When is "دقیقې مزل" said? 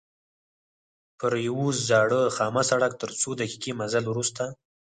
3.41-4.03